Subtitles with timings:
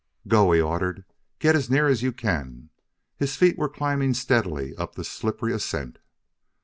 [0.27, 1.05] "Go!" he ordered.
[1.37, 2.71] "Get as near as you can!"
[3.17, 5.99] His feet were climbing steadily up the slippery ascent.